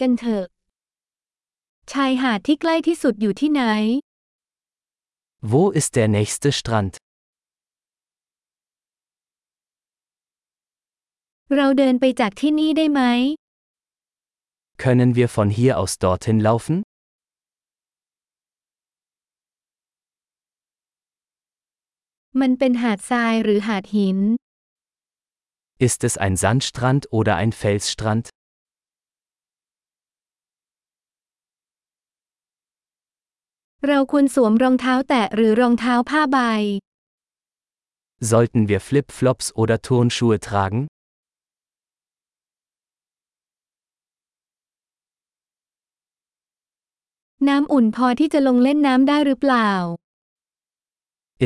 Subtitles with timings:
[0.00, 0.44] กันเถอะ
[1.92, 3.62] ชายหาดที่ใกล้ที่สุดอยู่ที่ไหน
[5.52, 6.92] Wo ist der nächste Strand?
[11.54, 13.02] เราเดินไปจากที่นี่ได้ไหม
[14.84, 16.76] Können wir von hier aus dorthin laufen?
[22.40, 24.18] มันเป็นหาดทรายหรือหาดหิน
[25.88, 28.24] Ist es ein Sandstrand oder ein Felsstrand?
[33.84, 36.38] เราควรสวมรองเท้าแตะหรือรองเท้าผ้าใบ
[38.30, 40.82] Sollten wir Flipflops oder Turnschuhe tragen?
[47.48, 49.70] น้ำอุ่นพอที่จะลงเล่นน้ำได้หรือเปล่า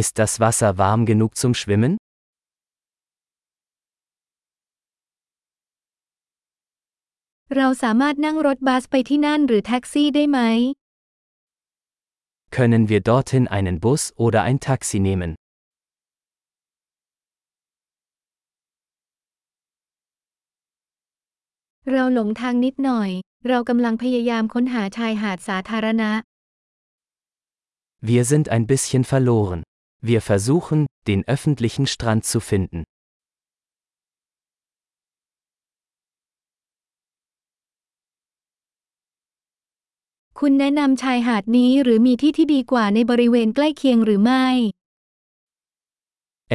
[0.01, 1.95] Ist das Wasser warm genug zum Schwimmen?
[7.57, 10.41] เราสามารถนั่งรถบัสไปที่นั่นหรือแท็กซี่ได้ไหม
[12.51, 15.37] Können wir dorthin einen Bus oder ein Taxi nehmen?
[28.03, 29.63] Wir sind ein bisschen verloren.
[30.03, 32.85] Wir versuchen, den öffentlichen Strand zu finden.
[40.40, 44.48] คุณแนะนำชายหาดนี้หรือมีที่ที่ดีกว่าในบริเวณใกล้เคียงหรือไม่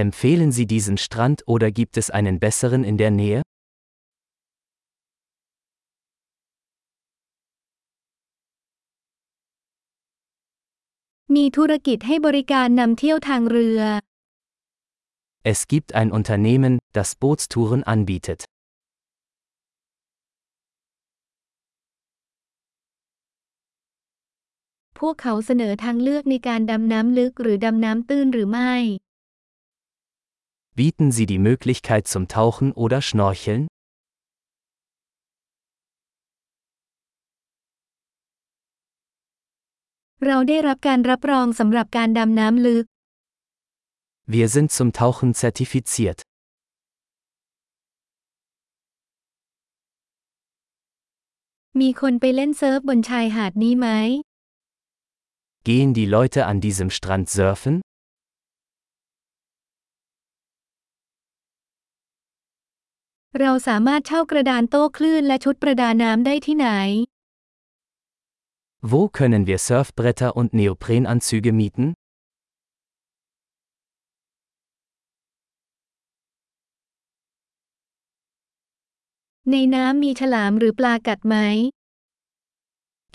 [0.05, 3.41] Empfehlen Sie diesen Strand oder gibt es einen besseren in der Nähe?
[11.37, 13.81] มีธุรกิจให้บริการนำเที่ยวทางเรือ
[15.53, 18.41] Es gibt ein Unternehmen, das Bootstouren anbietet.
[25.00, 28.74] พวกเขาเสนอทางเลือกในการดำน้ำลึกหรือดำน้ำตื้นหรือไม่
[30.80, 33.64] Bieten Sie die Möglichkeit zum Tauchen oder Schnorcheln?
[40.26, 42.86] เราได้รับการรับรองสำหรับการดำน้ำลึก
[44.36, 46.20] Wir sind zum Tauchen zertifiziert.
[51.82, 53.88] มีคนไปเล่นเซิร์ฟบนชายหาดนี้ไหม
[55.66, 57.82] Gehen die Leute an diesem Strand surfen?
[68.82, 71.96] Wo können wir Surfbretter und Neoprenanzüge mieten?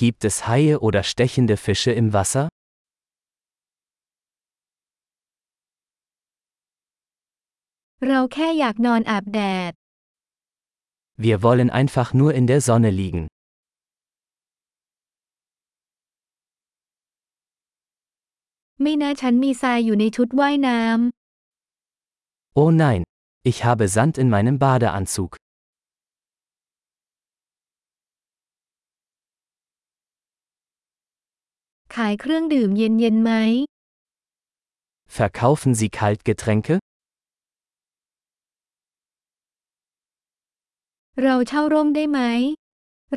[0.00, 2.49] Gibt es Haie oder stechende Fische im Wasser?
[11.19, 13.28] Wir wollen einfach nur in der Sonne liegen.
[22.55, 23.05] Oh nein,
[23.44, 25.37] ich habe Sand in meinem Badeanzug.
[31.97, 33.33] ขายเครื่องดื่มเย็นๆไหม
[35.17, 36.75] Verkaufen Sie Kaltgetränke?
[41.23, 42.21] เราเช่าร่มได้ไหม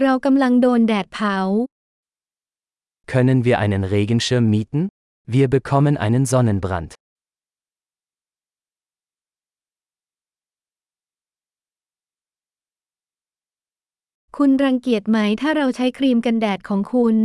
[0.02, 1.38] เรากำลังโดนแดดเผา
[3.12, 4.82] Können wir einen Regenschirm mieten?
[5.36, 6.92] Wir bekommen einen Sonnenbrand.
[14.38, 17.18] คุณรังเกียจไหมถ้าเราใช้ครีมกันแดดของคุณ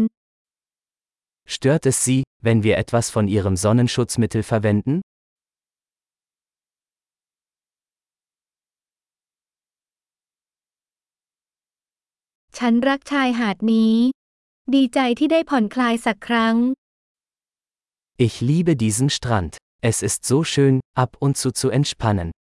[1.51, 5.01] Stört es Sie, wenn wir etwas von Ihrem Sonnenschutzmittel verwenden?
[18.19, 19.57] Ich liebe diesen Strand.
[19.81, 22.31] Es ist so schön, ab und zu zu entspannen.